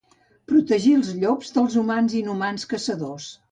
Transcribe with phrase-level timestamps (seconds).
[0.51, 3.33] Protegir els llops dels humans inhumans caçadors